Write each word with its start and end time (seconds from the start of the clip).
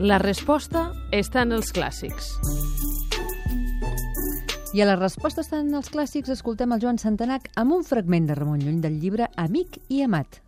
La 0.00 0.16
resposta 0.16 0.86
està 1.12 1.42
en 1.44 1.52
els 1.52 1.68
clàssics. 1.76 2.30
I 4.72 4.80
a 4.80 4.86
la 4.88 4.96
resposta 4.96 5.42
estan 5.44 5.68
els 5.76 5.90
clàssics, 5.92 6.32
escoltem 6.32 6.72
el 6.72 6.80
Joan 6.80 6.96
Santanac 6.96 7.50
amb 7.60 7.76
un 7.76 7.84
fragment 7.84 8.30
de 8.30 8.36
Ramon 8.38 8.62
Llull 8.64 8.80
del 8.80 8.96
llibre 9.02 9.28
Amic 9.36 9.76
i 9.92 10.00
amat. 10.06 10.40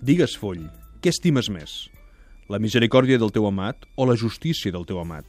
Digues, 0.00 0.38
Foll, 0.40 0.64
què 1.04 1.12
estimes 1.12 1.52
més? 1.52 1.76
La 2.48 2.58
misericòrdia 2.58 3.20
del 3.20 3.36
teu 3.36 3.44
amat 3.50 3.84
o 4.00 4.08
la 4.08 4.16
justícia 4.16 4.72
del 4.72 4.88
teu 4.88 5.02
amat? 5.04 5.28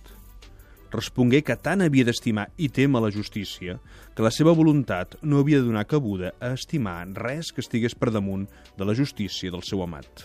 Respongué 0.95 1.43
que 1.43 1.59
tant 1.59 1.83
havia 1.83 2.07
d'estimar 2.07 2.47
i 2.55 2.71
témer 2.71 3.03
la 3.03 3.11
justícia 3.11 3.81
que 4.15 4.23
la 4.23 4.31
seva 4.31 4.55
voluntat 4.55 5.19
no 5.21 5.43
havia 5.43 5.59
de 5.59 5.67
donar 5.67 5.89
cabuda 5.91 6.31
a 6.39 6.55
estimar 6.55 7.01
res 7.19 7.51
que 7.51 7.59
estigués 7.59 7.99
per 7.99 8.15
damunt 8.15 8.47
de 8.77 8.87
la 8.87 8.95
justícia 8.95 9.51
del 9.51 9.67
seu 9.67 9.83
amat. 9.83 10.23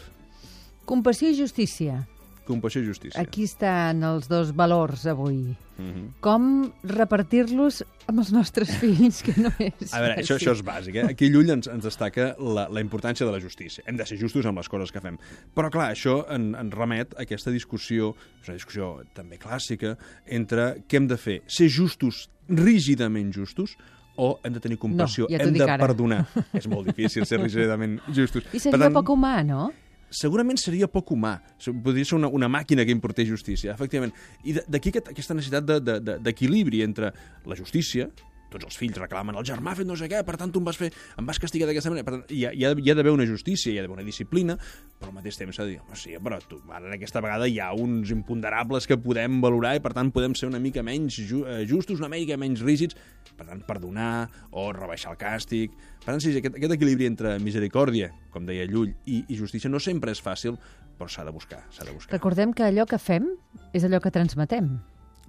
Compassió 0.87 1.27
i 1.27 1.34
justícia. 1.34 2.05
Compassió 2.46 2.80
i 2.82 2.86
justícia. 2.86 3.20
Aquí 3.20 3.45
estan 3.45 4.02
els 4.06 4.28
dos 4.30 4.52
valors 4.56 5.06
avui. 5.10 5.56
Mm 5.77 5.91
-hmm. 5.92 6.05
Com 6.20 6.72
repartir-los 6.84 7.82
amb 8.06 8.19
els 8.22 8.30
nostres 8.32 8.70
fills, 8.80 9.22
que 9.22 9.34
no 9.36 9.50
és 9.59 9.92
A 9.92 10.00
veure, 10.00 10.16
això, 10.16 10.36
fàcil. 10.36 10.48
això 10.48 10.52
és 10.52 10.62
bàsic. 10.64 10.95
Eh? 10.95 11.05
Aquí 11.10 11.28
Llull 11.28 11.50
ens, 11.50 11.66
ens 11.66 11.84
destaca 11.84 12.34
la, 12.38 12.69
la 12.69 12.80
importància 12.80 13.27
de 13.27 13.32
la 13.32 13.41
justícia. 13.41 13.84
Hem 13.86 13.96
de 13.96 14.06
ser 14.06 14.19
justos 14.19 14.46
amb 14.46 14.59
les 14.59 14.69
coses 14.69 14.92
que 14.92 15.00
fem. 15.00 15.19
Però, 15.55 15.70
clar, 15.70 15.91
això 15.92 16.24
en, 16.30 16.55
en 16.55 16.70
remet 16.70 17.14
a 17.16 17.22
aquesta 17.22 17.50
discussió, 17.50 18.14
és 18.42 18.48
una 18.48 18.56
discussió 18.56 19.02
també 19.12 19.36
clàssica, 19.38 19.97
entre 20.27 20.83
què 20.88 20.97
hem 20.97 21.06
de 21.08 21.16
fer? 21.16 21.42
Ser 21.47 21.69
justos, 21.69 22.30
rígidament 22.48 23.33
justos, 23.34 23.77
o 24.16 24.38
hem 24.42 24.52
de 24.52 24.60
tenir 24.60 24.78
compassió, 24.78 25.27
ja 25.30 25.38
t'ho 25.38 25.48
hem 25.48 25.58
de 25.58 25.64
ara. 25.64 25.78
perdonar. 25.78 26.27
és 26.55 26.66
molt 26.66 26.86
difícil 26.86 27.27
ser 27.27 27.38
rígidament 27.44 28.00
justos. 28.08 28.44
I 28.52 28.58
seria 28.58 28.91
poc 28.91 29.10
humà, 29.12 29.42
no? 29.44 29.72
Segurament 30.11 30.59
seria 30.59 30.87
poc 30.89 31.11
humà. 31.12 31.41
Podria 31.83 32.05
ser 32.05 32.17
una, 32.17 32.29
una 32.29 32.49
màquina 32.49 32.85
que 32.85 32.93
importés 32.93 33.29
justícia, 33.29 33.73
efectivament. 33.75 34.12
I 34.45 34.53
de- 34.53 34.65
d'aquí 34.69 34.89
aquest, 34.91 35.09
aquesta 35.09 35.35
necessitat 35.35 35.65
de- 35.65 35.81
de- 35.81 36.01
de- 36.01 36.19
d'equilibri 36.19 36.83
entre 36.83 37.12
la 37.45 37.57
justícia, 37.57 38.09
tots 38.57 38.71
els 38.71 38.81
fills 38.81 38.99
reclamen 39.01 39.37
el 39.37 39.47
germà 39.47 39.73
ha 39.73 39.79
fet 39.79 39.89
no 39.89 39.97
sé 39.99 40.09
què, 40.11 40.23
per 40.27 40.39
tant 40.41 40.53
tu 40.53 40.62
em 40.62 40.67
vas 40.67 40.79
fer, 40.81 40.91
em 41.21 41.29
vas 41.29 41.41
castigar 41.43 41.69
d'aquesta 41.69 41.93
manera. 41.93 42.07
Per 42.07 42.15
tant, 42.17 42.25
hi 42.33 42.47
ha, 42.49 42.53
hi 42.57 42.65
ha, 42.65 42.73
hi 42.73 42.91
ha 42.91 42.97
d'haver 42.97 43.12
una 43.15 43.27
justícia, 43.29 43.73
hi 43.73 43.79
ha 43.79 43.85
d'haver 43.85 43.99
una 43.99 44.07
disciplina, 44.07 44.57
però 44.97 45.12
al 45.12 45.19
mateix 45.19 45.39
temps 45.41 45.59
s'ha 45.59 45.67
de 45.69 45.77
dir, 45.77 45.99
sí, 45.99 46.17
però 46.23 46.41
tu, 46.49 46.61
ara 46.73 46.95
aquesta 46.97 47.23
vegada 47.25 47.49
hi 47.51 47.61
ha 47.61 47.73
uns 47.77 48.12
imponderables 48.15 48.89
que 48.89 48.99
podem 49.01 49.41
valorar 49.45 49.77
i 49.77 49.84
per 49.84 49.93
tant 49.97 50.12
podem 50.15 50.34
ser 50.39 50.49
una 50.51 50.62
mica 50.62 50.84
menys 50.87 51.21
ju 51.29 51.45
eh, 51.45 51.62
justos, 51.69 52.01
una 52.01 52.11
mica 52.12 52.39
menys 52.41 52.65
rígids, 52.65 52.97
per 53.37 53.47
tant 53.51 53.61
perdonar 53.69 54.27
o 54.57 54.71
rebaixar 54.73 55.12
el 55.12 55.21
càstig. 55.21 55.77
Per 56.01 56.15
tant, 56.15 56.23
sí, 56.23 56.33
aquest, 56.41 56.57
aquest 56.57 56.77
equilibri 56.79 57.09
entre 57.11 57.37
misericòrdia, 57.43 58.11
com 58.33 58.49
deia 58.49 58.67
Llull, 58.71 58.95
i, 59.05 59.23
i 59.29 59.39
justícia 59.39 59.71
no 59.71 59.83
sempre 59.83 60.15
és 60.15 60.23
fàcil, 60.25 60.57
però 60.97 61.11
s'ha 61.12 61.27
de 61.27 61.34
buscar, 61.34 61.62
s'ha 61.71 61.84
de 61.84 61.93
buscar. 61.93 62.17
Recordem 62.17 62.55
que 62.57 62.65
allò 62.65 62.89
que 62.89 63.01
fem 63.03 63.29
és 63.77 63.84
allò 63.84 64.01
que 64.01 64.15
transmetem. 64.15 64.77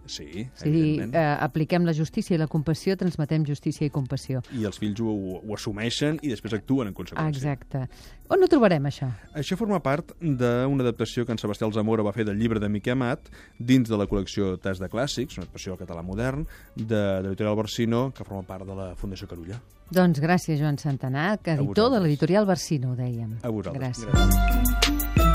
Sí, 0.08 0.47
És 0.55 0.61
a 0.61 0.66
dir, 0.66 0.73
evidentment. 0.73 1.16
eh, 1.16 1.38
apliquem 1.44 1.86
la 1.86 1.94
justícia 1.94 2.36
i 2.36 2.38
la 2.39 2.47
compassió, 2.47 2.95
transmetem 2.97 3.45
justícia 3.45 3.86
i 3.86 3.89
compassió. 3.89 4.41
I 4.55 4.66
els 4.66 4.80
fills 4.80 4.99
ho, 5.02 5.11
ho, 5.41 5.53
assumeixen 5.53 6.19
i 6.22 6.30
després 6.30 6.53
actuen 6.53 6.88
en 6.88 6.94
conseqüència. 6.94 7.27
exacte. 7.36 7.88
On 8.30 8.44
ho 8.44 8.47
trobarem, 8.47 8.83
això? 8.83 9.08
Això 9.36 9.55
forma 9.55 9.80
part 9.80 10.11
d'una 10.19 10.83
adaptació 10.83 11.25
que 11.25 11.31
en 11.31 11.38
Sebastià 11.39 11.67
Alzamora 11.67 12.03
va 12.03 12.11
fer 12.11 12.25
del 12.25 12.38
llibre 12.38 12.59
de 12.59 12.67
Miquel 12.69 12.94
Amat 12.97 13.30
dins 13.59 13.88
de 13.88 13.95
la 13.97 14.05
col·lecció 14.08 14.58
Tas 14.59 14.80
de 14.80 14.89
Clàssics, 14.89 15.38
una 15.38 15.45
adaptació 15.45 15.73
al 15.73 15.80
català 15.80 16.03
modern, 16.03 16.45
de, 16.75 16.86
de 16.86 17.21
l'editorial 17.23 17.55
Barsino, 17.55 18.11
que 18.14 18.23
forma 18.23 18.44
part 18.44 18.66
de 18.67 18.75
la 18.75 18.95
Fundació 18.95 19.27
Carulla. 19.27 19.61
Doncs 19.92 20.19
gràcies, 20.19 20.59
Joan 20.59 20.77
Santanac, 20.77 21.47
editor 21.47 21.92
de 21.92 22.02
l'editorial 22.02 22.45
Barsino, 22.45 22.92
ho 22.92 22.95
dèiem. 22.95 23.38
A 23.44 23.49
vosaltres. 23.49 24.03
Gràcies. 24.03 24.11
Gràcies. 24.11 25.27